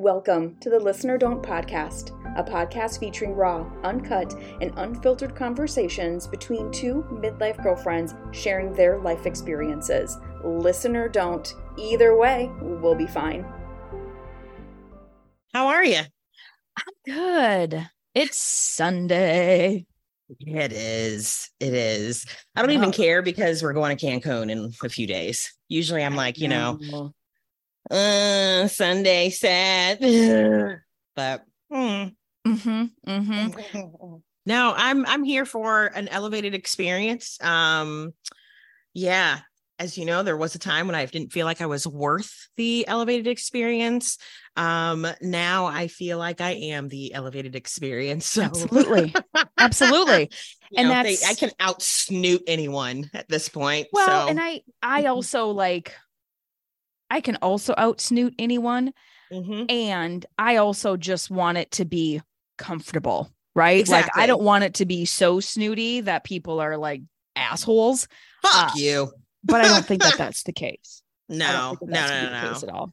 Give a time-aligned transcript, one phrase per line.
[0.00, 6.72] Welcome to the Listener Don't podcast, a podcast featuring raw, uncut, and unfiltered conversations between
[6.72, 10.16] two midlife girlfriends sharing their life experiences.
[10.42, 11.52] Listener Don't.
[11.76, 13.44] Either way, we'll be fine.
[15.52, 16.00] How are you?
[16.78, 17.86] I'm good.
[18.14, 19.84] It's Sunday.
[20.30, 21.50] It is.
[21.60, 22.24] It is.
[22.56, 22.92] I don't even Oh.
[22.92, 25.52] care because we're going to Cancun in a few days.
[25.68, 27.12] Usually I'm like, you know,
[27.90, 30.00] uh, Sunday sad.
[31.16, 32.08] but hmm.
[32.46, 32.84] Mm-hmm.
[33.06, 34.14] Mm-hmm.
[34.46, 37.38] no, I'm I'm here for an elevated experience.
[37.42, 38.12] Um
[38.94, 39.40] yeah,
[39.78, 42.48] as you know, there was a time when I didn't feel like I was worth
[42.56, 44.18] the elevated experience.
[44.56, 48.26] Um now I feel like I am the elevated experience.
[48.26, 49.14] So Absolutely.
[49.58, 50.30] Absolutely.
[50.76, 53.88] And know, they- I can out snoot anyone at this point.
[53.92, 54.30] Well, so.
[54.30, 55.94] and I I also like
[57.10, 58.92] I can also out snoot anyone
[59.32, 59.70] Mhm.
[59.70, 62.20] and I also just want it to be
[62.58, 63.86] comfortable, right?
[63.88, 67.02] Like I don't want it to be so snooty that people are like
[67.36, 68.08] assholes,
[68.42, 69.12] fuck uh, you.
[69.44, 71.02] but I don't think that that's the case.
[71.28, 72.92] No, no, no, the no, at all.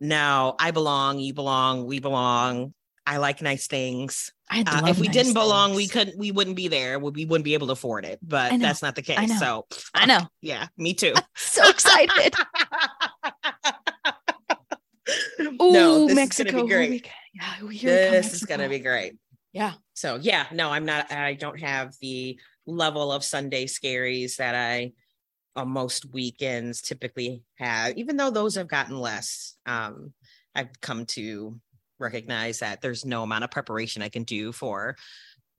[0.00, 0.54] no.
[0.58, 1.18] I belong.
[1.18, 1.86] You belong.
[1.86, 2.74] We belong.
[3.06, 4.30] I like nice things.
[4.52, 6.18] Uh, if we nice didn't belong, we couldn't.
[6.18, 6.98] We wouldn't be there.
[6.98, 8.18] We we wouldn't be able to afford it.
[8.22, 9.16] But that's not the case.
[9.18, 10.20] I So I know.
[10.42, 11.14] yeah, me too.
[11.36, 12.34] So excited.
[15.62, 16.48] Ooh, no, this Mexico.
[16.48, 17.08] is gonna be great.
[17.34, 19.16] Yeah, here we come, This is gonna be great.
[19.52, 19.72] Yeah.
[19.94, 21.10] So yeah, no, I'm not.
[21.12, 24.92] I don't have the level of Sunday scaries that I
[25.56, 27.96] on most weekends typically have.
[27.96, 30.12] Even though those have gotten less, um,
[30.54, 31.58] I've come to
[31.98, 34.96] recognize that there's no amount of preparation I can do for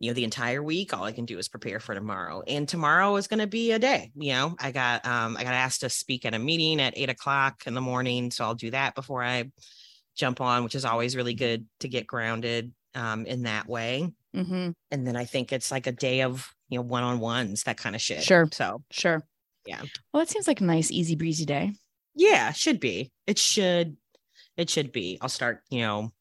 [0.01, 3.15] you know the entire week all i can do is prepare for tomorrow and tomorrow
[3.17, 5.89] is going to be a day you know i got um i got asked to
[5.89, 9.23] speak at a meeting at eight o'clock in the morning so i'll do that before
[9.23, 9.45] i
[10.15, 14.69] jump on which is always really good to get grounded um in that way Mm-hmm.
[14.91, 18.01] and then i think it's like a day of you know one-on-ones that kind of
[18.01, 18.47] shit Sure.
[18.51, 19.21] so Sure.
[19.65, 19.81] Yeah.
[20.13, 21.73] Well, that seems like a nice, easy breezy day.
[22.15, 23.97] yeah should be it should
[24.57, 26.11] it should be i'll start you know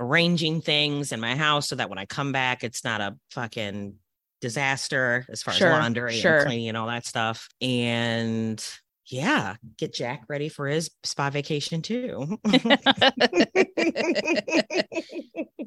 [0.00, 3.94] arranging things in my house so that when i come back it's not a fucking
[4.40, 6.38] disaster as far Sure, as laundry sure.
[6.38, 8.64] and cleaning and all that stuff and
[9.06, 12.38] yeah get jack ready for his spa vacation too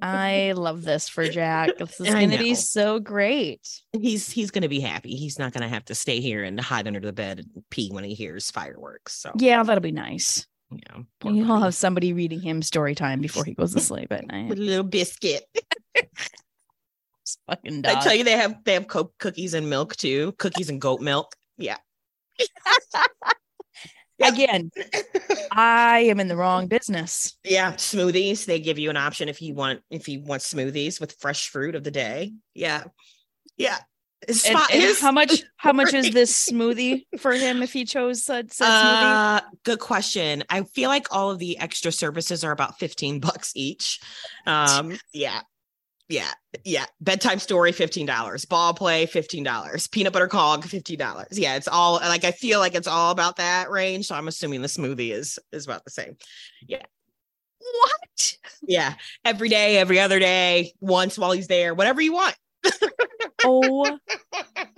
[0.06, 1.72] I love this for Jack.
[1.78, 3.62] This is going to be so great.
[3.94, 7.00] he's he's gonna be happy he's not gonna have to stay here and hide under
[7.00, 10.46] the bed and pee when he hears fireworks so Yeah, that'll be nice.
[10.76, 11.64] You know poor He'll buddy.
[11.64, 14.50] have somebody reading him story time before he goes to sleep at night.
[14.50, 15.44] with a little biscuit
[15.96, 20.34] This fucking I tell you, they have they have co- cookies and milk too.
[20.40, 21.34] Cookies and goat milk.
[21.58, 21.78] Yeah.
[24.20, 24.28] Yeah.
[24.28, 24.70] Again,
[25.52, 27.36] I am in the wrong business.
[27.44, 27.74] Yeah.
[27.74, 28.46] Smoothies.
[28.46, 31.74] They give you an option if you want if you want smoothies with fresh fruit
[31.74, 32.34] of the day.
[32.54, 32.84] Yeah.
[33.58, 33.80] Yeah.
[34.28, 35.44] And, and how much?
[35.58, 39.38] How much is this smoothie for him if he chose said, said smoothie?
[39.38, 40.44] Uh, good question.
[40.50, 44.02] I feel like all of the extra services are about 15 bucks each.
[44.46, 45.40] Um, yeah.
[46.10, 46.32] Yeah.
[46.66, 46.86] Yeah.
[47.00, 48.50] Bedtime story, $15.
[48.50, 49.92] Ball play, $15.
[49.92, 51.28] Peanut butter cog, $15.
[51.32, 51.56] Yeah.
[51.56, 54.08] It's all like I feel like it's all about that range.
[54.08, 56.18] So I'm assuming the smoothie is is about the same.
[56.68, 56.84] Yeah
[57.74, 58.38] what?
[58.62, 58.94] Yeah.
[59.26, 62.36] Every day, every other day, once while he's there, whatever you want.
[63.46, 63.98] Oh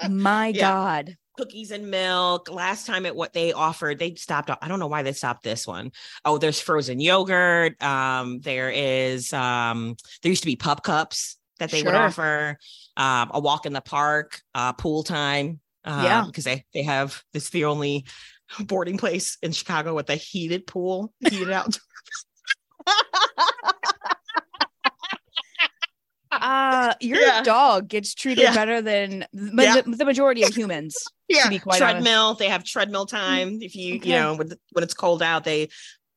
[0.07, 0.72] my Yeah.
[0.72, 1.16] god!
[1.38, 2.50] cookies and milk.
[2.50, 4.50] Last time at what they offered, they stopped.
[4.62, 5.91] I don't know why they stopped this one.
[6.24, 7.81] Oh, there's frozen yogurt.
[7.84, 12.57] Um, there is um, there used to be pup cups that they would offer.
[12.97, 15.59] Um, a walk in the park, uh, pool time.
[15.84, 16.24] Uh, Yeah.
[16.25, 18.06] because they they have this the only
[18.62, 21.78] boarding place in Chicago with a heated pool, heated out.
[26.41, 27.41] Uh your Yeah.
[27.44, 28.53] dog gets treated Yeah.
[28.56, 29.81] better than Yeah.
[29.81, 30.96] the, the majority of humans.
[31.28, 31.78] yeah, quite honest.
[31.79, 32.34] treadmill.
[32.35, 33.59] They have treadmill time.
[33.62, 34.09] If you Okay.
[34.09, 35.69] you know when, when it's cold out, they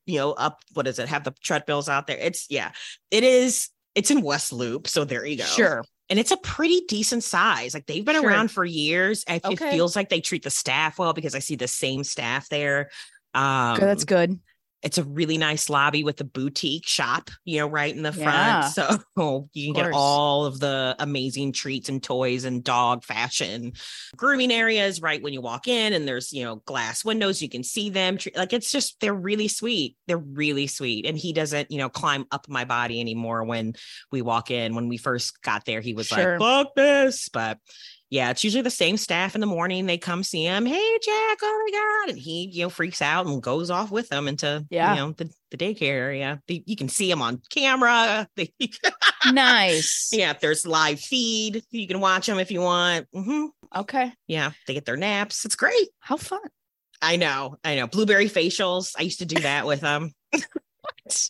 [0.05, 1.07] you know up what is it?
[1.09, 2.17] Have the treadmills out there.
[2.17, 2.71] It's yeah,
[3.11, 3.69] it is.
[3.95, 5.43] It's in West Loop, so there you go.
[5.45, 5.83] Sure.
[6.11, 7.73] and it's a pretty decent size.
[7.75, 8.27] Like they've been Sure.
[8.27, 9.23] around for years.
[9.27, 9.71] It Okay.
[9.71, 12.89] feels like they treat the staff well because I see the same staff there.
[13.35, 14.39] Um, Good, that's good.
[14.81, 18.61] It's a really nice lobby with a boutique shop, you know, right in the Yeah.
[18.71, 18.73] front.
[18.73, 23.73] So oh, you can get all of the amazing treats and toys and dog fashion.
[24.15, 27.63] Grooming areas right when you walk in, and there's, you know, glass windows, you can
[27.63, 28.17] see them.
[28.35, 29.97] Like it's just, they're really sweet.
[30.07, 31.05] They're really sweet.
[31.05, 33.73] And he doesn't, you know, climb up my body anymore when
[34.11, 34.75] we walk in.
[34.75, 36.39] When we first got there, he was Sure.
[36.39, 37.27] like, fuck this.
[37.29, 37.57] But
[38.09, 39.85] yeah, it's usually the same staff in the morning.
[39.85, 40.65] They come see him.
[40.65, 41.37] Hey, Jack.
[41.41, 42.09] Oh my god!
[42.09, 44.93] And he, you know, freaks out and goes off with them into, Yeah.
[44.95, 46.41] you know, the, the daycare area.
[46.47, 48.27] They, you can see him on camera.
[48.35, 48.51] They,
[49.31, 50.09] nice.
[50.13, 53.07] yeah, there's live feed, you can watch them if you want.
[53.13, 53.45] hmm
[53.75, 54.11] Okay.
[54.27, 55.45] Yeah, they get their naps.
[55.45, 55.89] It's great.
[55.99, 56.39] How fun.
[57.01, 57.57] I know.
[57.63, 57.87] I know.
[57.87, 58.93] Blueberry facials.
[58.97, 60.11] I used to do that with them.
[60.81, 61.29] What?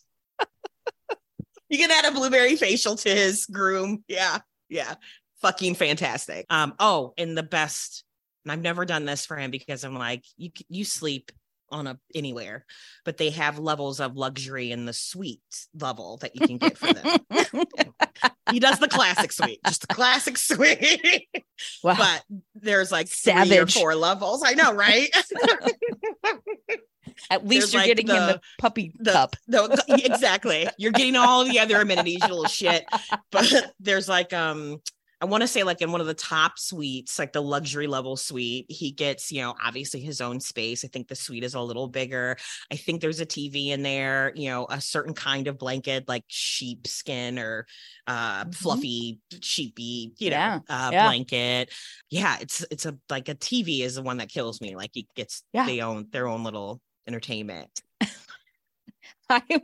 [1.69, 4.03] You can add a blueberry facial to his groom.
[4.07, 4.39] Yeah.
[4.69, 4.95] Yeah.
[5.41, 6.45] Fucking fantastic.
[6.49, 8.03] Um, oh, and the best,
[8.45, 11.31] and I've never done this for him because I'm like, you you sleep
[11.71, 12.65] on a anywhere,
[13.05, 15.39] but they have levels of luxury in the suite
[15.79, 17.19] level that you can get for them.
[18.51, 21.27] he does the classic suite, just the classic suite.
[21.83, 21.95] wow.
[21.97, 22.23] but
[22.55, 24.43] there's like three or four levels.
[24.45, 25.09] I know, right?
[27.31, 29.35] At least there's, you're like, getting him the- the puppy the- cup.
[29.47, 30.67] No, exactly.
[30.77, 32.85] You're getting all the other amenities, you little shit.
[33.31, 34.81] But there's like um
[35.21, 38.15] I want to say like in one of the top suites, like the luxury level
[38.15, 40.85] suite, he gets, you know, obviously his own space.
[40.85, 42.37] I think the suite is a little bigger.
[42.71, 46.23] I think there's a TV in there, you know, a certain kind of blanket like
[46.27, 47.67] sheepskin or
[48.07, 48.53] uh Mhm.
[48.53, 50.93] fluffy sheepy, you know, Yeah, uh yeah.
[50.93, 51.73] blanket.
[52.09, 54.75] Yeah, it's it's a like a TV is the one that kills me.
[54.75, 55.65] Like he gets Yeah.
[55.65, 57.81] they own their own little entertainment.
[59.29, 59.61] I,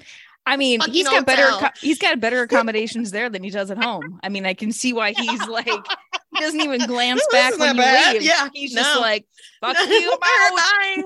[0.47, 4.19] I mean, he's got better he's got better accommodations there than he does at home.
[4.23, 7.81] I mean, I can see why he's like he doesn't even glance back when you
[7.81, 8.13] bad.
[8.13, 8.23] leave.
[8.23, 9.25] Yeah, he's just like,
[9.61, 11.03] "Fuck you, bye.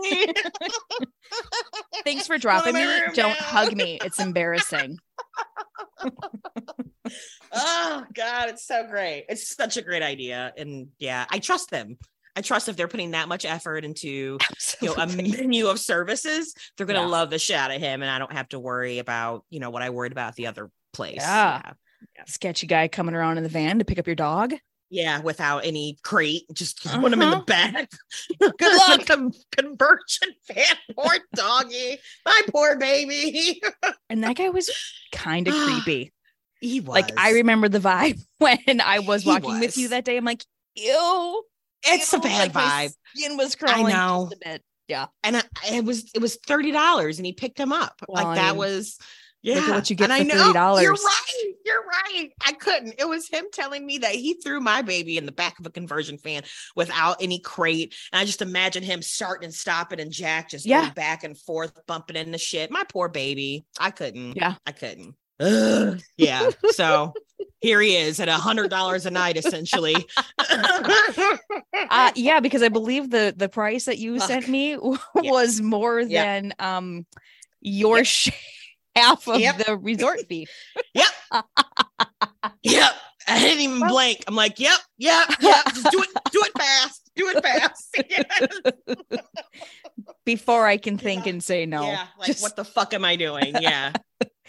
[0.59, 0.69] Bye.
[2.03, 2.83] Thanks for dropping me.
[2.83, 3.99] room Don't now." hug me.
[4.03, 4.97] It's embarrassing."
[7.51, 9.25] oh God, it's so great.
[9.29, 11.97] It's such a great idea, and yeah, I trust them.
[12.39, 14.07] I trust if they're putting that much effort into
[14.81, 17.05] you know a menu of services, they're gonna Yeah.
[17.07, 19.69] love the shit out of him, and I don't have to worry about you know
[19.69, 21.17] what I worried about at the other place.
[21.17, 21.61] Yeah.
[22.15, 22.23] yeah.
[22.27, 24.53] Sketchy guy coming around in the van to pick up your dog.
[24.89, 27.41] Yeah, without any crate, just put him in the Uh-huh.
[27.45, 27.89] back.
[28.39, 28.53] Good
[28.87, 29.05] luck.
[29.05, 30.65] Con- conversion fan,
[30.97, 33.61] poor doggy, my poor baby.
[34.09, 34.71] And that guy was
[35.11, 36.11] kind of creepy.
[36.61, 40.05] He was Like I remember the vibe when I was He walking with you that
[40.05, 40.17] day.
[40.17, 40.43] I'm like,
[40.75, 41.43] ew.
[41.83, 44.27] It's a bad like vibe, Skin was crawling I know.
[44.29, 44.63] just a bit.
[44.87, 45.05] Yeah.
[45.23, 47.93] and I, it was it was thirty dollars, and he picked him up.
[48.07, 48.97] Well, like that mean, was.
[49.41, 50.81] Yeah, what you get and for I know $30.
[50.81, 51.53] you're right.
[51.65, 52.29] You're right.
[52.45, 52.95] I couldn't.
[52.99, 55.69] It was him telling me that he threw my baby in the back of a
[55.69, 56.43] conversion fan
[56.75, 60.81] without any crate, and I just imagine him starting and stopping, and Jack just Yeah.
[60.81, 62.69] going back and forth, bumping into shit.
[62.69, 63.63] My poor baby.
[63.79, 64.35] I couldn't.
[64.35, 64.55] Yeah.
[64.67, 65.15] I couldn't.
[65.39, 66.01] Ugh.
[66.17, 66.49] Yeah.
[66.71, 67.13] So
[67.61, 69.95] here he is at a hundred dollars a night, essentially.
[71.91, 74.27] Uh, yeah, because I believe the the price that you Fuck.
[74.27, 74.71] sent me
[75.21, 75.31] Yeah.
[75.31, 76.23] was more Yeah.
[76.23, 77.05] than um
[77.61, 78.05] your Yep.
[78.05, 78.29] sh-
[78.95, 79.57] half of Yep.
[79.65, 80.47] the resort fee.
[80.93, 81.07] Yep.
[82.63, 82.91] Yep
[83.27, 84.23] i didn't even Well- blink.
[84.27, 85.65] I'm like, yep, yep, yep.
[85.73, 87.11] Just do it, do it fast.
[87.15, 87.95] Do it fast.
[90.25, 91.29] Before I can think Yeah.
[91.31, 91.83] and say no.
[91.83, 92.07] Yeah.
[92.17, 93.55] Like, Just- what the fuck am I doing?
[93.59, 93.93] Yeah.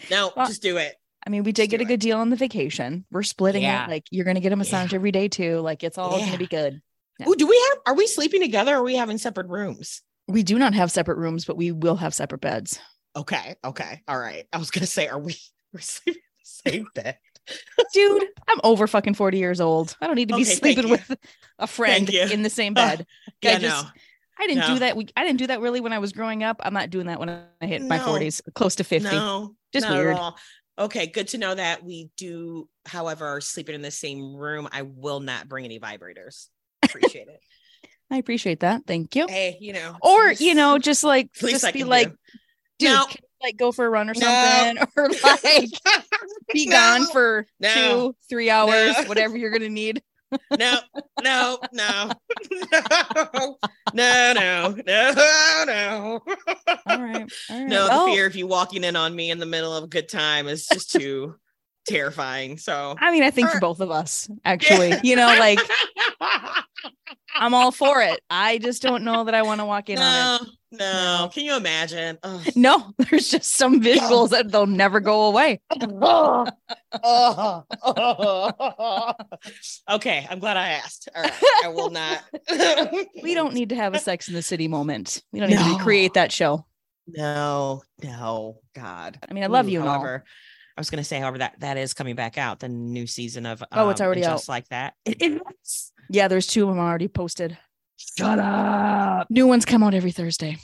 [0.09, 0.95] No, Well, just do it.
[1.25, 3.05] I mean, we did get a good deal on the vacation.
[3.11, 3.85] We're splitting Yeah.
[3.85, 3.89] it.
[3.89, 5.59] Like you're gonna get a massage every day too.
[5.59, 6.25] Like it's all Yeah.
[6.25, 6.81] gonna be good.
[7.19, 7.25] Yeah.
[7.29, 10.01] Oh, do we have are we sleeping together or are we having separate rooms?
[10.27, 12.79] We do not have separate rooms, but we will have separate beds.
[13.15, 13.55] Okay.
[13.63, 14.01] Okay.
[14.07, 14.47] All right.
[14.51, 15.35] I was gonna say, are we
[15.73, 17.17] we're sleeping in the same bed?
[17.93, 19.95] Dude, I'm over fucking 40 years old.
[20.01, 21.15] I don't need to be Okay, sleeping with
[21.59, 23.05] a friend in the same Oh, bed.
[23.41, 23.89] Yeah, I just- no.
[24.39, 24.73] I didn't No.
[24.73, 24.97] do that.
[24.97, 26.57] We I didn't do that really when I was growing up.
[26.63, 29.07] I'm not doing that when I hit my 40s, close to 50.
[29.09, 30.17] No, Just weird.
[30.81, 34.67] Okay, good to know that we do, however, are sleeping in the same room.
[34.71, 36.47] I will not bring any vibrators.
[36.81, 37.39] Appreciate it.
[38.11, 38.81] I appreciate that.
[38.87, 39.27] Thank you.
[39.29, 42.15] Hey, you know, Or, you know, just like it's the least just be like, do.
[42.79, 43.05] dude, No.
[43.05, 44.21] can like go for a run or No.
[44.21, 45.69] something, or like
[46.51, 47.73] be No, gone for No.
[47.73, 49.03] two, three hours, No.
[49.03, 50.01] whatever you're gonna need.
[50.57, 50.79] No,
[51.21, 52.11] no, no,
[52.71, 53.57] no,
[53.93, 56.21] no, no, no, no.
[56.25, 56.27] All
[56.85, 57.29] right, all right.
[57.49, 60.09] No, the fear of you walking in on me in the middle of a good
[60.09, 61.35] time is just too
[61.85, 62.57] terrifying.
[62.57, 65.59] So I mean, I think for both of us, actually, you know, like
[67.35, 68.21] I'm all for it.
[68.29, 70.41] I just don't know that I want to walk in on it.
[70.79, 71.29] no, no.
[71.33, 72.17] Can you imagine?
[72.23, 72.41] Ugh.
[72.55, 75.61] No, there's just some visuals that they'll never go away.
[79.89, 81.09] okay, I'm glad I asked.
[81.15, 81.33] All right,
[81.63, 82.23] I will not.
[83.23, 85.23] We don't need to have a Sex in the City moment.
[85.31, 85.77] We don't need to No.
[85.77, 86.65] recreate that show.
[87.07, 89.17] No, no, God.
[89.29, 89.95] I mean, I love Ooh, you and all.
[89.99, 90.23] However,
[90.81, 92.59] was going to say, however, that that is coming back out.
[92.59, 94.95] The new season of Oh, it's um, already just like that.
[95.05, 95.91] It is.
[96.09, 97.57] Yeah, there's two of them already posted.
[97.97, 99.27] Shut up.
[99.29, 100.57] New ones come out every Thursday.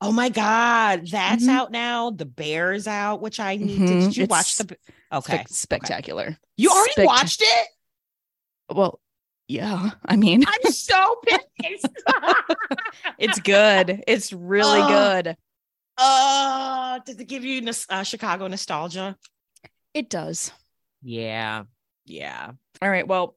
[0.00, 1.48] Oh my God, that's Mhm.
[1.48, 2.10] out now.
[2.10, 3.92] The Bear's out, which I need to.
[3.94, 4.76] Mhm, Did you watch the?
[5.12, 6.38] Okay, Spec- spectacular.
[6.56, 7.68] you already watched it.
[8.72, 9.00] Well,
[9.48, 9.90] Yeah.
[10.04, 11.88] I mean, I'm so pissed.
[13.18, 14.04] it's good.
[14.06, 14.88] It's really Oh.
[14.88, 15.36] good.
[16.00, 19.16] uh, does it give you uh, Chicago nostalgia?
[19.98, 20.52] It does.
[21.02, 21.64] Yeah.
[22.06, 22.52] Yeah.
[22.80, 23.06] All right.
[23.06, 23.36] Well,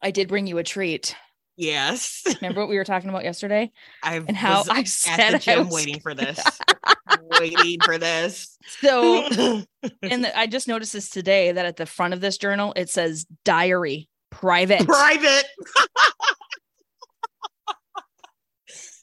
[0.00, 1.14] I did bring you a treat.
[1.58, 2.22] Yes.
[2.40, 3.70] Remember what we were talking about yesterday?
[4.02, 6.42] I And how was I at said the I gym was- waiting for this.
[7.38, 8.56] waiting for this.
[8.80, 9.26] So,
[10.02, 12.88] and the, I just noticed this today that at the front of this journal it
[12.88, 14.86] says diary private.
[14.86, 15.44] Private.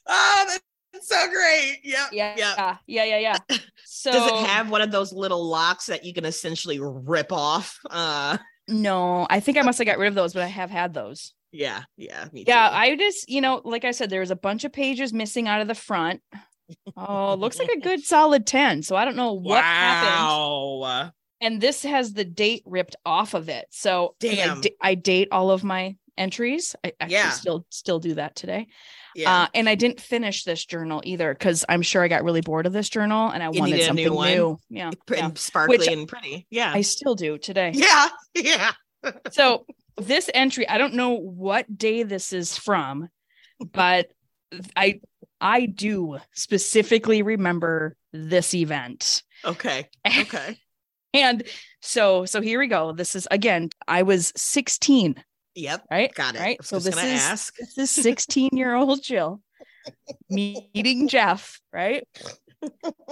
[0.08, 0.56] oh,
[1.08, 1.78] that's so great.
[1.84, 2.08] Yep.
[2.12, 2.54] Yeah, Yep.
[2.58, 3.56] yeah, yeah, yeah, yeah.
[3.84, 7.78] So Does it have one of those little locks that you can essentially rip off?
[7.90, 10.94] Uh no, I think I must have got rid of those, but I have had
[10.94, 11.34] those.
[11.50, 12.26] yeah, yeah.
[12.32, 12.74] Yeah, too.
[12.76, 15.60] I just, you know, like I said, there was a bunch of pages missing out
[15.60, 16.22] of the front.
[16.96, 18.82] Oh, looks like a good solid 10.
[18.84, 20.80] So I don't know what happened.
[20.80, 21.10] wow.
[21.40, 23.66] And this has the date ripped off of it.
[23.70, 24.60] So I, Damn.
[24.60, 26.76] da- I date all of my entries.
[26.84, 27.30] I actually Yeah.
[27.30, 28.68] still still do that today.
[29.14, 29.42] Yeah.
[29.42, 32.66] Uh, and I didn't finish this journal either because I'm sure I got really bored
[32.66, 34.58] of this journal and I You wanted something new new.
[34.70, 35.26] Yeah, Pr- yeah.
[35.26, 36.46] and sparkly Which and pretty.
[36.50, 36.72] Yeah.
[36.74, 37.72] I still do today.
[37.74, 38.08] yeah.
[38.34, 38.72] Yeah.
[39.32, 39.66] So
[39.96, 43.08] this entry, I don't know what day this is from,
[43.60, 44.10] but
[44.76, 45.00] I
[45.40, 49.22] I do specifically remember this event.
[49.44, 49.88] Okay.
[50.20, 50.58] Okay.
[51.14, 51.42] And
[51.80, 52.92] so so here we go.
[52.92, 55.16] This is again, I was 16,
[55.54, 55.86] Yep.
[55.90, 56.14] right?
[56.14, 56.40] Got it.
[56.40, 56.64] Right.
[56.64, 57.56] So this is ask.
[57.56, 59.40] this is 16 year old Jill
[60.30, 62.06] meeting Jeff, right?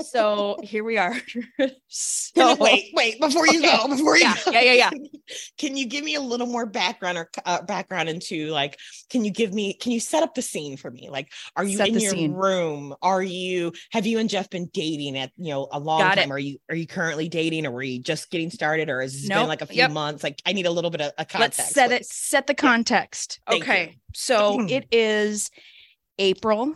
[0.03, 1.17] So here we are.
[1.89, 3.77] so wait, wait, before you Okay.
[3.77, 4.51] go, before you Yeah, go.
[4.53, 4.91] yeah, yeah, yeah.
[5.59, 8.79] Can you give me a little more background or uh, background into like,
[9.11, 11.09] can you give me, can you set up the scene for me?
[11.11, 12.33] Like, are you Set in your scene.
[12.33, 12.95] room?
[13.03, 16.23] Are you, have you and Jeff been dating at, you know, a long Got it.
[16.23, 16.33] time?
[16.33, 19.29] Are you, are you currently dating or were you just getting started or has it
[19.29, 19.91] been like a few Yep.
[19.93, 20.23] months?
[20.25, 21.59] Like, I need a little bit of a context.
[21.61, 23.41] let's set it set the context.
[23.51, 23.57] You.
[23.59, 23.97] okay.
[24.15, 25.51] So it is
[26.19, 26.75] April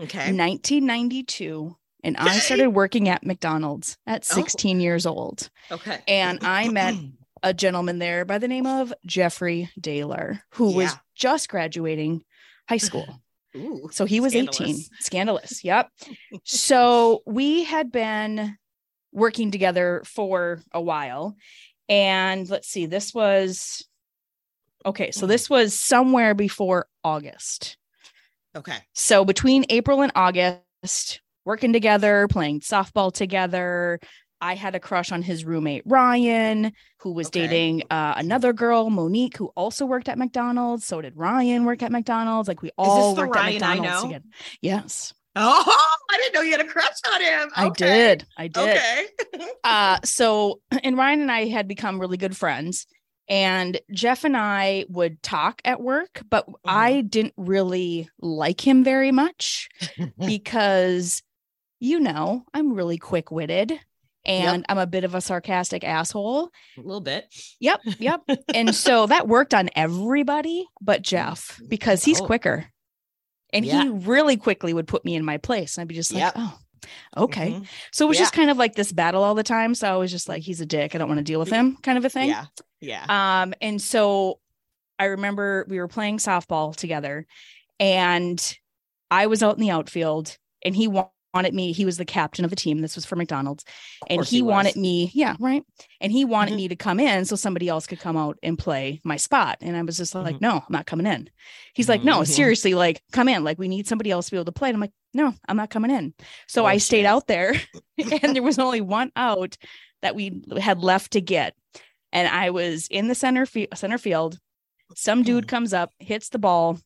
[0.00, 0.32] Okay.
[0.32, 4.34] 1992 and I started working at McDonald's at Oh.
[4.34, 5.48] 16 years old.
[5.70, 6.00] Okay.
[6.06, 6.94] And I met
[7.44, 12.24] a gentleman there by the name of Jeffrey Dahler, who was just graduating
[12.68, 13.06] high school.
[13.56, 14.48] Ooh, So he was 18.
[14.50, 14.90] scandalous.
[14.98, 15.64] Scandalous.
[15.64, 15.90] Yep.
[16.42, 18.56] so we had been
[19.12, 21.36] working together for a while.
[21.88, 23.86] And let's see, this was
[24.84, 25.12] okay.
[25.12, 27.76] So this was somewhere before August.
[28.56, 28.76] Okay.
[28.94, 34.00] So between April and August, working together, playing softball together.
[34.44, 37.46] I had a crush on his roommate Ryan, who was Okay.
[37.46, 40.84] dating uh, another girl, Monique, who also worked at McDonald's.
[40.86, 42.46] So did Ryan work at McDonald's.
[42.46, 44.24] Like we all worked Ryan at McDonald's together.
[44.60, 45.64] Yes, Oh,
[46.12, 47.50] I didn't know you had a crush on him.
[47.56, 48.26] I did.
[48.36, 48.76] I did.
[48.76, 49.06] Okay.
[49.64, 52.86] Uh, so and Ryan and I had become really good friends.
[53.26, 56.70] And Jeff and I would talk at work, but Mm-hmm.
[56.70, 59.68] I didn't really like him very much
[60.26, 61.22] because
[61.80, 63.80] you know I'm really quick witted
[64.26, 66.50] and I'm a bit of a sarcastic asshole.
[66.76, 67.26] a little bit.
[67.60, 68.22] Yep, yep.
[68.54, 72.26] and so that worked on everybody but Jeff because he's Oh.
[72.26, 72.66] quicker.
[73.52, 73.82] And Yeah.
[73.84, 75.76] he really quickly would put me in my place.
[75.76, 76.32] And I'd be just like, Yep.
[76.36, 76.58] oh,
[77.16, 77.52] okay.
[77.52, 77.66] Mhm.
[77.92, 78.22] So it was Yeah.
[78.24, 79.74] just kind of like this battle all the time.
[79.74, 80.94] So I was just like, he's a dick.
[80.94, 82.28] I don't want to deal with him, kind of a thing.
[82.30, 82.46] Yeah.
[82.80, 83.04] Yeah.
[83.42, 84.40] Um, and so
[84.98, 87.26] I remember we were playing softball together,
[87.80, 88.56] and
[89.10, 91.72] I was out in the outfield, and he wa- wanted me.
[91.72, 92.80] He was the captain of the team.
[92.80, 93.64] This was for McDonald's,
[94.08, 95.10] and he, he wanted me.
[95.14, 95.64] Yeah, right.
[96.00, 96.56] And he wanted Mhm.
[96.56, 99.58] me to come in so somebody else could come out and play my spot.
[99.60, 100.40] And I was just like, Mhm.
[100.42, 101.28] no, I'm not coming in.
[101.74, 102.26] He's like, no, Mhm.
[102.28, 103.42] seriously, like come in.
[103.44, 104.68] Like we need somebody else to be able to play.
[104.68, 106.14] And I'm like, no, I'm not coming in.
[106.46, 106.82] So I Bullshit.
[106.82, 107.54] stayed out there,
[108.22, 109.56] and there was only one out
[110.02, 111.54] that we had left to get
[112.12, 114.38] and I was in the center fi- center field.
[114.94, 115.48] Some dude Mm.
[115.48, 116.78] comes up, hits the ball,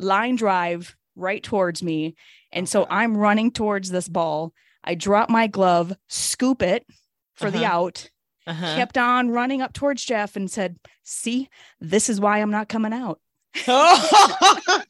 [0.00, 2.14] line drive right towards me,
[2.52, 4.52] and so I'm running towards this ball.
[4.82, 6.86] I drop my glove, scoop it
[7.34, 7.76] for the Uh-huh.
[7.76, 8.10] out.
[8.46, 8.76] Uh-huh.
[8.76, 11.48] Kept on running up towards Jeff and said, "See,
[11.80, 13.20] this is why I'm not coming out."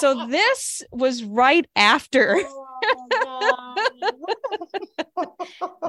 [0.00, 2.36] So this was right after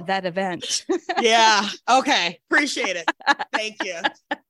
[0.06, 0.86] that event.
[1.22, 1.68] yeah.
[1.90, 2.40] Okay.
[2.50, 3.10] Appreciate it.
[3.54, 3.96] Thank you.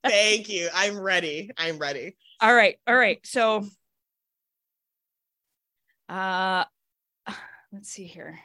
[0.04, 0.68] Thank you.
[0.74, 1.50] I'm ready.
[1.56, 2.16] I'm ready.
[2.40, 2.76] All right.
[2.86, 3.18] All right.
[3.24, 3.66] So
[6.08, 6.64] uh
[7.72, 8.38] let's see here.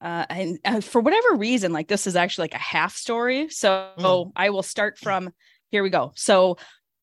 [0.00, 3.48] Uh and uh, for whatever reason like this is actually like a half story.
[3.48, 4.32] So Mm.
[4.36, 5.32] I will start from
[5.70, 6.12] here we go.
[6.14, 6.56] So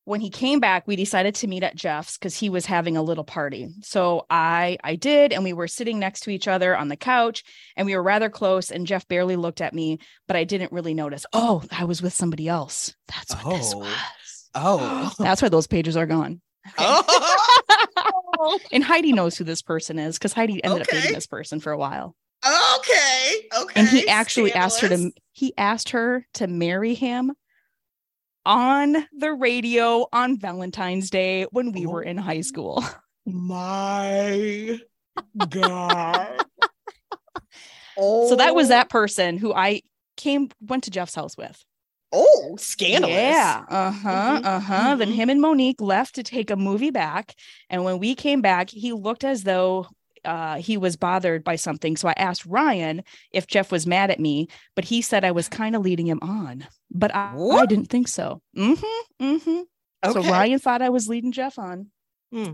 [0.05, 3.03] when he came back, we decided to meet at Jeff's because he was having a
[3.03, 3.69] little party.
[3.81, 7.43] So I I did, and we were sitting next to each other on the couch,
[7.77, 8.71] and we were rather close.
[8.71, 11.25] And Jeff barely looked at me, but I didn't really notice.
[11.33, 12.95] Oh, I was with somebody else.
[13.07, 13.79] That's what this Oh.
[13.79, 14.49] was.
[14.55, 15.13] Oh.
[15.19, 16.41] That's why those pages are gone.
[16.77, 18.59] oh.
[18.71, 21.71] And Heidi knows who this person is because Heidi ended up dating this person for
[21.71, 22.15] a while.
[22.43, 23.33] Okay.
[23.61, 23.79] Okay.
[23.79, 27.33] And he actually asked her to he asked her to marry him
[28.45, 32.83] on the radio on Valentine's Day when we were in high school.
[33.25, 34.79] My
[35.49, 36.45] God.
[37.97, 38.27] oh.
[38.29, 39.81] So that was that person who I
[40.17, 41.63] came went to Jeff's house with.
[42.13, 43.13] Oh, scandalous.
[43.13, 43.63] Yeah.
[43.69, 44.09] Uh-huh.
[44.41, 44.95] Mhm, Uh-huh.
[44.95, 45.15] Then mhm.
[45.15, 47.35] him and Monique left to take a movie back.
[47.69, 49.87] And when we came back, he looked as though
[50.25, 51.97] uh, he was bothered by something.
[51.97, 55.49] So I asked Ryan if Jeff was mad at me, but he said I was
[55.49, 56.67] kind of leading him on.
[56.89, 58.41] But I, I didn't think so.
[58.57, 59.23] Mm-hmm.
[59.25, 60.11] Mm-hmm.
[60.11, 61.87] So Ryan thought I was leading Jeff on.
[62.31, 62.53] Hmm.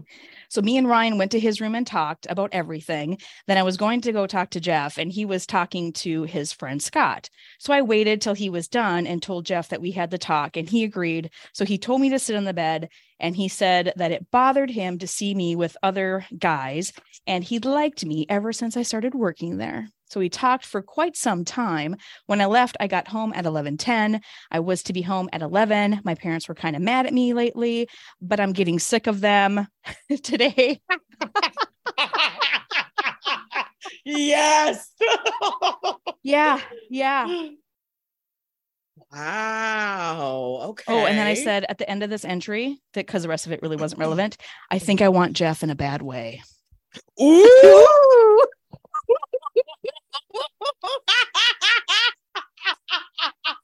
[0.50, 3.20] So me and Ryan went to his room and talked about everything.
[3.46, 6.52] Then I was going to go talk to Jeff, and he was talking to his
[6.52, 7.30] friend Scott.
[7.60, 10.58] So I waited till he was done and told Jeff that we had the talk,
[10.58, 11.30] and he agreed.
[11.54, 14.72] So he told me to sit on the bed, and he said that it bothered
[14.72, 16.92] him to see me with other guys,
[17.28, 19.90] and he'd liked me ever since I started working there.
[20.10, 21.96] So we talked for quite some time.
[22.26, 24.22] When I left, I got home at 11:10.
[24.52, 26.02] I was to be home at 11.
[26.04, 27.90] My parents were kind of mad at me lately,
[28.22, 29.68] but I'm getting sick of them
[30.24, 30.82] today.
[34.06, 34.92] yes.
[36.24, 36.60] Yeah,
[36.90, 37.50] yeah.
[39.12, 40.60] Wow.
[40.70, 40.84] Okay.
[40.88, 43.46] Oh, and then I said at the end of this entry that because the rest
[43.46, 44.38] of it really wasn't relevant,
[44.70, 46.42] I think I want Jeff in a bad way.
[47.22, 48.46] Ooh.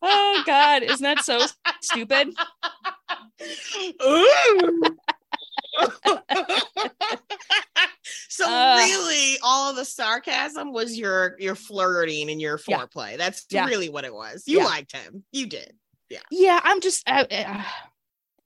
[0.05, 1.46] Oh God, isn't that so
[1.82, 2.29] stupid?
[8.29, 8.77] So Uh.
[8.79, 12.77] really all of the sarcasm was your your flirting and your Yeah.
[12.79, 13.17] foreplay.
[13.17, 13.65] That's Yeah.
[13.65, 14.43] really what it was.
[14.48, 14.65] You Yeah.
[14.65, 15.24] liked him.
[15.32, 15.77] You did.
[16.10, 17.03] Yeah, Yeah, I'm just.
[17.08, 17.25] I,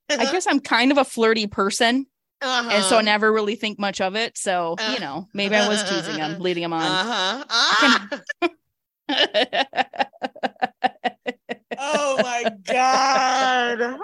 [0.09, 2.05] I I guess I'm kind of a flirty person,
[2.41, 2.69] uh-huh.
[2.71, 4.38] and so I never really think much of it.
[4.38, 4.91] So Uh.
[4.93, 6.83] you know, maybe I was teasing him, leading him on.
[6.83, 7.45] uh-huh.
[7.50, 8.09] Ah.
[11.77, 13.99] oh my god.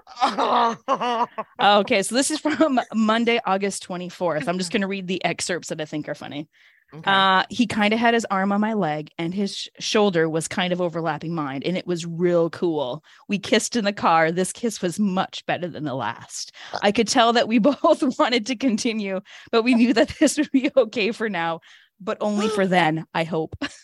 [1.82, 4.48] okay, so this is from Monday, August 24th.
[4.48, 6.48] I'm just going to read the excerpts that I think are funny.
[6.94, 7.12] Okay.
[7.12, 10.48] Uh, he kind of had his arm on my leg and his sh- shoulder was
[10.48, 13.04] kind of overlapping mine, and it was real cool.
[13.28, 14.32] We kissed in the car.
[14.32, 16.54] This kiss was much better than the last.
[16.84, 20.52] I could tell that we both wanted to continue, but we knew that this would
[20.52, 21.62] be okay for now,
[22.00, 23.56] but only for then, I hope.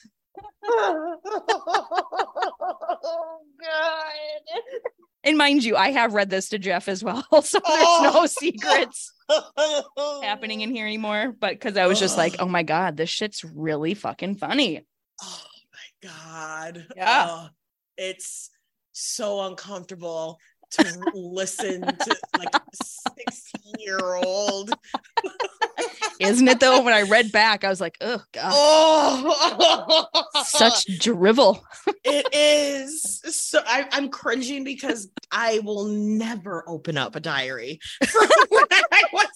[0.64, 1.18] oh
[3.62, 4.62] god.
[5.24, 8.26] And mind you, I have read this to Jeff as well, so there's no Oh.
[8.26, 9.14] secrets
[10.24, 11.36] happening in here anymore.
[11.38, 14.86] But because I was just like, oh my God, this shit's really fucking funny.
[15.22, 16.88] Oh my god.
[16.96, 17.28] Yeah.
[17.30, 17.48] Oh,
[17.98, 18.50] it's
[18.94, 20.40] so uncomfortable
[20.72, 22.56] to listen to like
[23.28, 24.72] 16 year old.
[26.20, 26.82] Isn't it though?
[26.82, 30.06] When I read back, I was like, oh God, Oh,
[30.46, 31.64] such drivel.
[32.04, 33.22] it is.
[33.24, 37.80] So I, I'm cringing because I will never open up a diary.
[38.04, 39.28] I was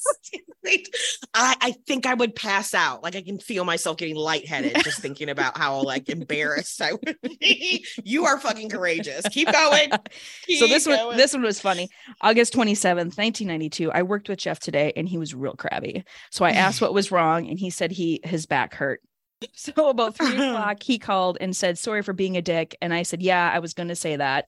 [1.34, 3.04] I, I think I would pass out.
[3.04, 7.17] Like I can feel myself getting lightheaded just thinking about how like embarrassed I would
[7.39, 7.86] be.
[8.04, 9.26] You are fucking courageous.
[9.30, 9.91] Keep going.
[9.91, 9.99] so
[10.47, 11.89] Keep this one, this one was funny.
[12.21, 13.91] August 27th, 1992.
[13.91, 16.04] I worked with Jeff today and he was real crabby.
[16.32, 19.01] So I asked what was wrong and he said he his back hurt.
[19.55, 22.77] So about three o'clock, he called and said, sorry for being a dick.
[22.81, 24.45] And I said, yeah, I was going to say that.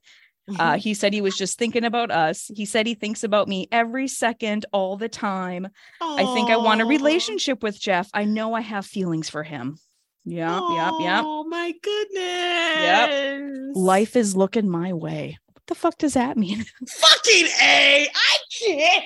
[0.50, 0.62] Mm-hmm.
[0.62, 2.52] Uh, he said he was just thinking about us.
[2.56, 5.68] He said he thinks about me every second, all the time.
[6.02, 8.10] I think I want a relationship with Jeff.
[8.14, 9.78] I know I have feelings for him.
[10.26, 11.24] Yep, yep, yep.
[11.26, 13.76] Oh my goodness.
[13.76, 15.38] Life is looking my way.
[15.54, 16.66] What the fuck does that mean?
[16.88, 18.08] fucking A.
[18.14, 19.06] I can't.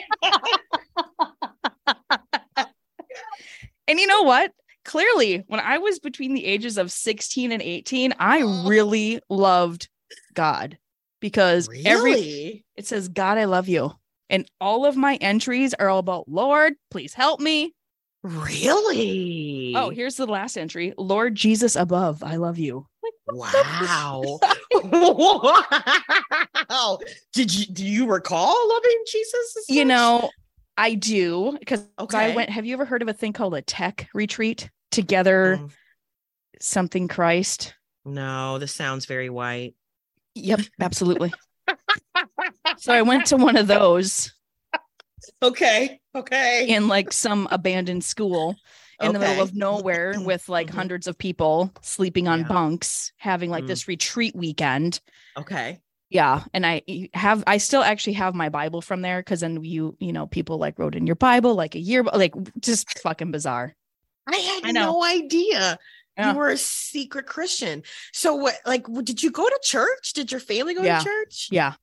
[3.90, 4.52] And you know what?
[4.86, 8.68] Clearly, when I was between the ages of 16 and 18, I Oh.
[8.68, 9.90] really loved
[10.34, 10.78] God
[11.20, 13.92] because every it says, God, I love you.
[14.30, 17.74] And all of my entries are all about Lord, please help me.
[18.22, 19.74] Really?
[19.76, 22.86] Oh, here's the last entry Lord Jesus above, I love you.
[23.28, 24.40] Like, wow.
[26.70, 27.00] wow.
[27.34, 29.66] Did you do you recall loving Jesus?
[29.68, 30.30] you know,
[30.80, 32.36] I do because I Okay.
[32.36, 32.50] went.
[32.50, 34.70] Have you ever heard of a thing called a TEC retreat?
[34.92, 35.72] Together, Mm,
[36.62, 37.76] something Christ.
[38.06, 39.76] No, this sounds very white.
[40.36, 41.34] Yep, absolutely.
[42.78, 44.34] so I went to one of those
[45.44, 46.00] Okay.
[46.16, 46.70] Okay.
[46.70, 48.56] in like some abandoned school
[49.02, 50.76] in the middle of nowhere with like Mhm.
[50.76, 52.48] hundreds of people sleeping on Yeah.
[52.48, 53.68] bunks, having like Mm.
[53.68, 55.02] this retreat weekend.
[55.38, 55.82] Okay.
[56.10, 56.82] Yeah, and I
[57.14, 60.58] have I still actually have my Bible from there because then you you know people
[60.58, 63.76] like wrote in your Bible like a year like just fucking bizarre.
[64.28, 65.78] I had I no idea
[66.18, 66.32] Yeah.
[66.32, 67.84] you were a secret Christian.
[68.12, 70.14] So what like did you go to church?
[70.14, 70.98] Did your family go Yeah.
[71.00, 71.48] to church?
[71.52, 71.74] Yeah,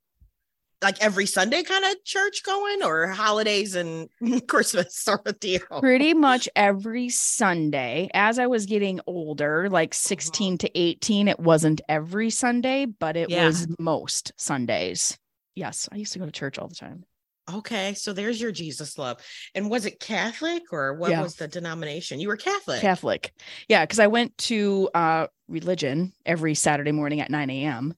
[0.82, 4.08] Like every Sunday kind of church going or holidays and
[4.48, 5.60] Christmas sort of deal?
[5.80, 8.10] pretty much every Sunday.
[8.12, 10.08] As I was getting older, like Uh-huh.
[10.08, 13.46] 16 to 18, it wasn't every Sunday, but it Yeah.
[13.46, 15.18] was most Sundays.
[15.54, 17.04] Yes, I used to go to church all the time.
[17.50, 19.18] Okay, so there's your Jesus love.
[19.54, 21.22] And was it Catholic or what Yeah.
[21.22, 22.20] was the denomination?
[22.20, 22.80] You were Catholic.
[22.82, 23.32] Catholic.
[23.68, 27.94] Yeah, because I went to uh religion every Saturday morning at 9 a.m.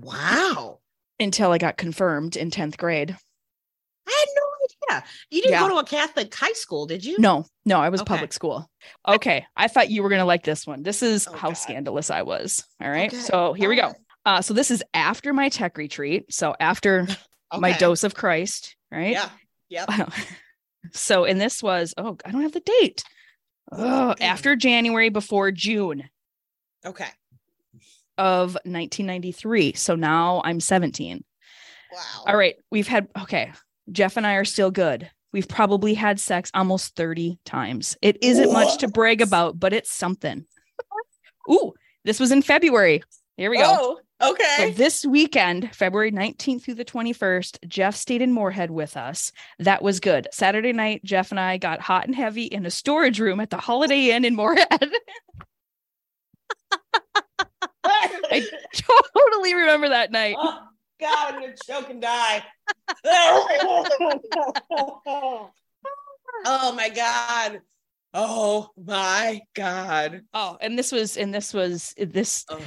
[0.00, 0.78] Wow.
[1.20, 3.16] Until I got confirmed in 10th grade.
[4.06, 5.04] I had no idea.
[5.30, 5.60] You didn't Yeah.
[5.60, 7.16] go to a Catholic high school, did you?
[7.18, 8.08] No, no, I was Okay.
[8.08, 8.68] public school.
[9.06, 9.46] Okay.
[9.56, 10.82] I thought you were gonna like this one.
[10.82, 11.54] This is Oh, how God.
[11.58, 12.64] scandalous I was.
[12.82, 13.12] All right.
[13.12, 13.22] Okay.
[13.22, 13.94] So here we go.
[14.26, 16.24] Uh, so this is after my TEC retreat.
[16.34, 17.06] So after
[17.58, 19.12] my dose of Christ, right?
[19.12, 19.30] Yeah.
[19.68, 19.90] Yep.
[20.92, 23.04] so and this was oh, I don't have the date.
[23.72, 26.08] Oh, after January before June
[26.84, 27.08] Okay.
[28.18, 29.74] Of 1993.
[29.74, 31.24] So now I'm 17.
[31.92, 32.00] Wow.
[32.26, 33.52] All right, we've had okay.
[33.92, 35.10] Jeff and I are still good.
[35.32, 37.96] We've probably had sex almost 30 times.
[38.00, 40.46] It isn't much to brag about, but it's something.
[41.50, 41.74] Ooh,
[42.04, 43.02] this was in February.
[43.36, 43.64] Here we go.
[43.66, 44.72] Oh, So okay.
[44.72, 49.32] this weekend, February 19th through the 21st, Jeff stayed in Moorhead with us.
[49.58, 50.28] That was good.
[50.32, 53.56] Saturday night, Jeff and I got hot and heavy in a storage room at the
[53.56, 54.68] Holiday Inn in Moorhead.
[58.30, 60.36] I totally remember that night.
[60.38, 60.58] oh,
[61.00, 62.42] God, I'm gonna choke and die.
[66.46, 67.60] oh my God.
[68.12, 70.22] Oh my God.
[70.32, 72.60] Oh, and this was and this was this Oh.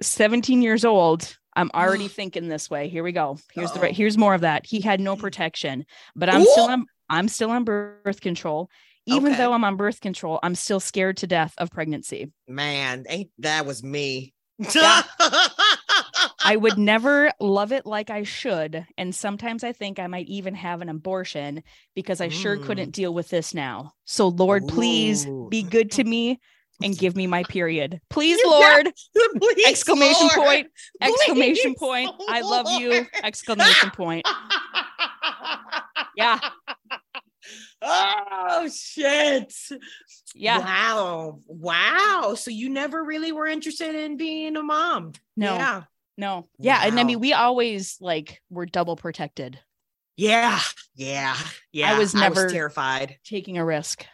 [0.00, 1.36] 17 years old.
[1.56, 2.88] I'm already thinking this way.
[2.88, 3.38] Here we go.
[3.52, 3.82] Here's the Uh-oh.
[3.82, 3.96] right.
[3.96, 4.66] Here's more of that.
[4.66, 5.84] He had no protection,
[6.16, 6.70] but I'm still Ooh.
[6.70, 8.70] on I'm still on birth control.
[9.06, 9.36] Even Okay.
[9.42, 12.32] though I'm on birth control, I'm still scared to death of pregnancy.
[12.48, 14.33] Man, ain't that was me.
[14.58, 15.02] Yeah.
[16.44, 18.86] I would never love it like I should.
[18.96, 21.62] And sometimes I think I might even have an abortion
[21.94, 22.62] because I sure Mm.
[22.64, 23.94] couldn't deal with this now.
[24.04, 26.38] So, Lord, please be good to me
[26.82, 28.00] and give me my period.
[28.10, 28.92] Please, You Lord.
[29.40, 30.46] Please, exclamation Lord.
[30.46, 30.66] point
[31.00, 34.26] exclamation Please, point i love you exclamation point
[36.16, 36.38] yeah
[37.84, 39.52] oh shit.
[40.34, 41.40] yeah Wow.
[41.46, 42.34] Wow.
[42.36, 45.12] So you never really were interested in being a mom.
[45.36, 45.82] no Yeah.
[46.16, 49.58] no yeah and i mean we always like were double protected
[50.16, 50.60] Yeah.
[50.94, 51.36] Yeah.
[51.72, 51.92] Yeah.
[51.94, 53.18] I was never- terrified.
[53.24, 54.06] taking a risk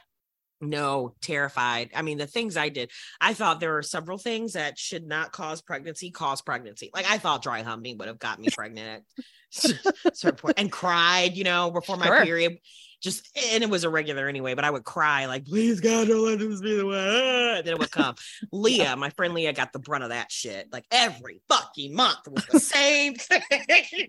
[0.62, 1.88] No, terrified.
[1.96, 5.32] I mean, the things I did, I thought there were several things that should not
[5.32, 6.90] cause pregnancy, cause pregnancy.
[6.92, 11.34] Like I thought dry humping would have got me pregnant at certain point and cried,
[11.34, 12.24] you know, before my Sure.
[12.26, 12.58] period.
[13.02, 16.38] Just and it was irregular anyway, but I would cry like, please God, don't let
[16.38, 17.54] this be the way.
[17.58, 18.14] And then it would come.
[18.52, 20.70] Leah, my friend Leah, got the brunt of that shit.
[20.72, 23.40] Like every fucking month was the same thing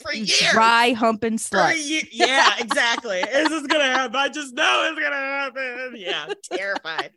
[0.00, 0.50] for years.
[0.52, 3.18] dry humping slut ye- yeah, exactly.
[3.20, 4.16] Is this gonna happen?
[4.16, 5.94] I just know it's gonna happen.
[5.96, 7.10] Yeah, terrified.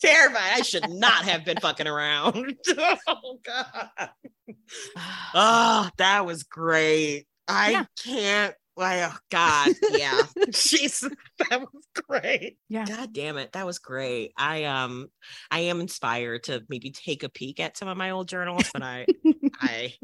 [0.00, 0.52] terrified.
[0.56, 2.56] I should not have been fucking around.
[3.08, 4.10] oh god.
[5.34, 7.26] Oh, that was great.
[7.48, 7.84] I Yeah.
[8.04, 8.54] can't.
[8.76, 10.20] Like, oh God, yeah.
[10.50, 11.08] Jesus,
[11.50, 12.58] that was great.
[12.68, 12.84] Yeah.
[12.86, 14.32] God damn it, that was great.
[14.36, 15.08] I um,
[15.50, 18.82] I am inspired to maybe take a peek at some of my old journals, but
[18.82, 19.06] I,
[19.60, 19.94] I,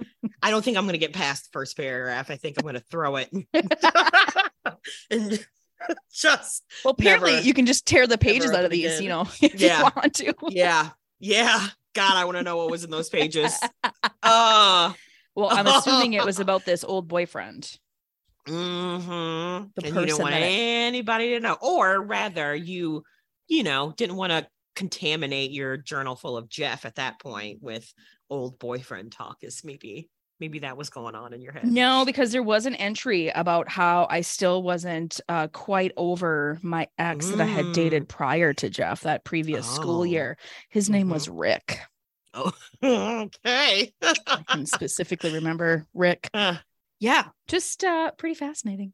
[0.42, 2.30] I don't think I'm gonna get past the first paragraph.
[2.30, 3.30] I think I'm gonna throw it
[5.10, 5.46] and
[6.12, 9.02] just well apparently Never- you can just tear the pages out of these again.
[9.02, 9.78] you know if Yeah.
[9.78, 11.66] you want to yeah, yeah.
[11.94, 13.58] God, I want to know what was in those pages.
[14.22, 14.92] Uh
[15.34, 17.78] well i'm assuming it was about this old boyfriend
[18.50, 19.64] Mm-hmm.
[19.74, 23.02] The and you person didn't want that it- anybody to know, or rather, you,
[23.48, 27.92] you know, didn't want to contaminate your journal full of Jeff at that point with
[28.28, 29.38] old boyfriend talk.
[29.42, 30.08] Is maybe,
[30.38, 31.66] maybe that was going on in your head.
[31.66, 36.88] No, because there was an entry about how I still wasn't uh, quite over my
[36.98, 40.04] ex that I had dated prior to Jeff that previous school Oh.
[40.04, 40.38] year.
[40.70, 41.12] His name Mhm.
[41.12, 41.80] was Rick.
[42.82, 43.92] okay.
[44.00, 46.30] I can specifically remember Rick.
[46.34, 46.56] Uh,
[47.00, 48.92] Yeah, just uh, pretty fascinating.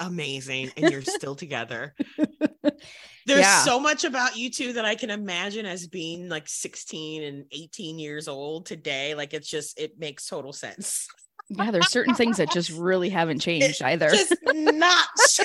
[0.00, 1.94] amazing, and you're still together.
[3.26, 3.64] There's Yeah.
[3.64, 7.98] so much about you two that I can imagine as being like 16 and 18
[7.98, 9.14] years old today.
[9.14, 11.06] Like it's just, it makes total sense.
[11.48, 14.08] Yeah, there's certain things that just really haven't changed either.
[14.10, 15.06] Just not.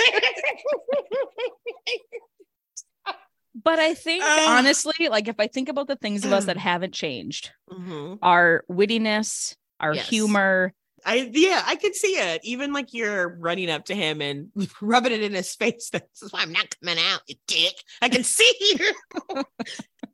[3.63, 4.47] But I think Ugh.
[4.49, 8.19] honestly, like if I think about the things of us that haven't changed, Mhm.
[8.21, 10.09] our wittiness, our Yes.
[10.09, 10.73] humor,
[11.07, 12.41] I yeah, I could see it.
[12.43, 14.49] Even like you're running up to him and
[14.81, 15.89] rubbing it in his face.
[15.91, 17.73] This is why I'm not coming out, you dick.
[18.01, 19.43] I can see you.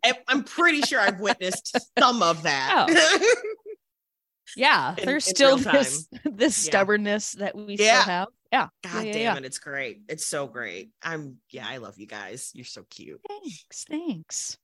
[0.28, 2.88] I'm pretty sure I've witnessed some of that.
[2.90, 3.34] Oh.
[4.58, 6.70] yeah, In- there's in still this this Yeah.
[6.70, 8.02] stubbornness that we Yeah.
[8.02, 8.28] still have.
[8.52, 8.68] Yeah.
[8.84, 10.02] God yeah, damn it, it's great.
[10.10, 10.90] It's so great.
[11.02, 12.52] I'm yeah, I love you guys.
[12.54, 13.22] You're so cute.
[13.30, 13.86] Thanks.
[13.90, 14.58] Thanks.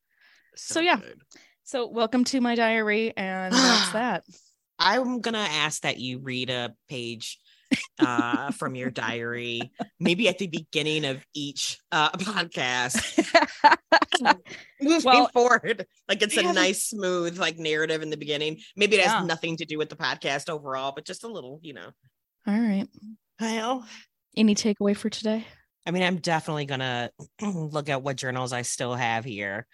[0.55, 0.97] So, So, yeah.
[0.97, 1.21] good.
[1.63, 4.23] So welcome to my diary, and that's that.
[4.79, 7.39] I'm gonna ask that you read a page
[7.99, 12.97] uh from your diary, maybe at the beginning of each uh podcast.
[14.81, 18.59] Moving Well, forward, like it's a yeah, the- nice, smooth, like narrative in the beginning.
[18.75, 19.25] Maybe it has Yeah.
[19.25, 21.89] nothing to do with the podcast overall, but just a little, you know.
[22.47, 22.87] All right.
[23.39, 23.85] Well,
[24.35, 25.45] Any takeaway for today?
[25.85, 27.11] I mean, I'm definitely gonna
[27.41, 29.65] look at what journals I still have here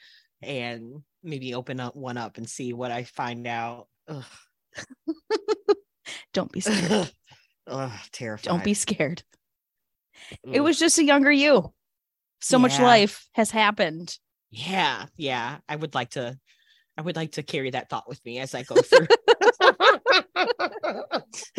[0.42, 3.88] and maybe open up one up and see what I find out.
[4.08, 4.24] Ugh.
[6.34, 7.12] Don't be scared.
[7.68, 8.50] Ugh, terrified.
[8.50, 9.24] Don't be scared.
[10.44, 11.74] It was just a younger you.
[12.42, 14.18] So much life has happened.
[14.52, 15.58] yeah, yeah.
[15.68, 16.38] I would like to
[16.98, 19.08] I would like to carry that thought with me as I go through.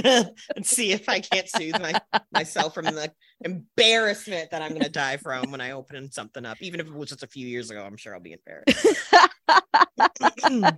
[0.54, 1.94] and see if I can't soothe my,
[2.32, 6.58] myself from the embarrassment that I'm gonna die from when I open something up.
[6.60, 8.86] Even if it was just a few years ago, I'm sure I'll be embarrassed.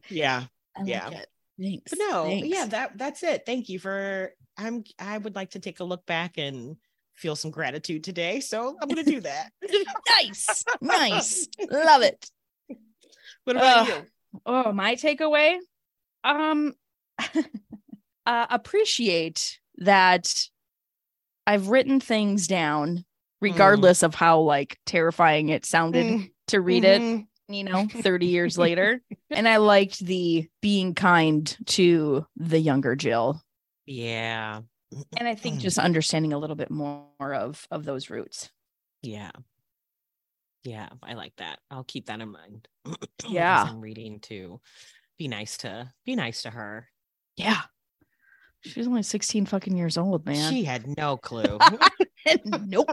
[0.10, 0.44] yeah.
[0.78, 1.10] Like Yeah.
[1.10, 1.28] it.
[1.60, 1.90] Thanks.
[1.90, 2.48] But no, Thanks.
[2.48, 3.44] yeah, that that's it.
[3.46, 6.76] Thank you for I'm I would like to take a look back and
[7.14, 8.40] feel some gratitude today.
[8.40, 9.50] So I'm gonna do that.
[10.18, 10.64] nice.
[10.82, 11.48] Nice.
[11.70, 12.28] Love it.
[13.44, 14.04] what about Ugh.
[14.34, 14.40] you?
[14.44, 15.56] Oh, my takeaway.
[16.24, 16.74] Um
[18.26, 20.48] uh, appreciate that
[21.46, 23.04] I've written things down
[23.40, 27.26] regardless of how like terrifying it sounded Mm, to read it, mhm.
[27.48, 29.00] You know, 30 years later.
[29.28, 33.42] And I liked the being kind to the younger Jill.
[33.84, 34.60] Yeah.
[35.18, 35.62] And I think mm.
[35.62, 38.50] just understanding a little bit more of of those roots.
[39.02, 39.32] Yeah.
[40.62, 41.58] Yeah, I like that.
[41.70, 42.68] I'll keep that in mind.
[42.86, 42.96] as
[43.28, 43.66] Yeah.
[43.68, 44.60] I'm reading to
[45.18, 46.88] be nice to be nice to her.
[47.36, 47.62] Yeah.
[48.60, 50.52] She's only 16 fucking years old, man.
[50.52, 51.58] She had no clue.
[52.66, 52.90] nope.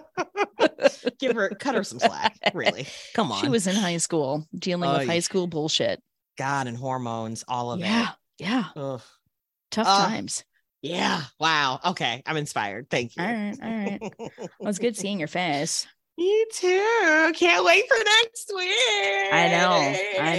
[1.19, 2.38] Give her cut her some slack.
[2.54, 2.88] Really.
[3.13, 3.41] Come on.
[3.41, 6.02] She was in high school dealing with high school bullshit.
[6.38, 7.84] God and hormones, all of it.
[7.86, 8.10] Yeah.
[8.39, 8.63] Yeah.
[8.76, 9.15] Tough
[9.78, 10.06] Ah.
[10.08, 10.43] times.
[10.82, 11.22] Yeah.
[11.39, 11.80] Wow.
[11.86, 12.22] Okay.
[12.26, 12.89] I'm inspired.
[12.89, 13.24] Thank you.
[13.24, 13.58] All right.
[13.62, 14.02] All right.
[14.60, 15.88] Well, it's good seeing your face.
[16.15, 17.32] You too.
[17.36, 19.34] Can't wait for next week.
[19.34, 20.38] I know, I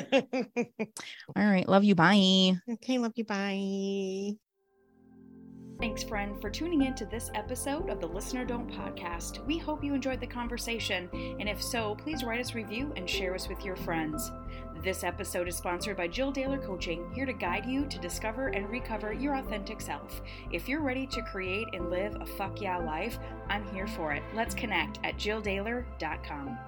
[0.00, 0.88] know.
[1.36, 1.68] All right.
[1.68, 1.94] Love you.
[1.94, 2.54] Bye.
[2.72, 2.96] okay.
[2.96, 3.24] Love you.
[3.24, 4.30] Bye.
[5.80, 9.42] Thanks, friend, for tuning in to this episode of the Listener Don't podcast.
[9.46, 11.08] We hope you enjoyed the conversation,
[11.40, 14.30] and if so, please write us a review and share us with your friends.
[14.84, 18.68] This episode is sponsored by Jill Dahler Coaching, here to guide you to discover and
[18.68, 20.20] recover your authentic self.
[20.52, 24.22] If you're ready to create and live a fuck yeah life, I'm here for it.
[24.34, 26.58] Let's connect at jilldahler.com.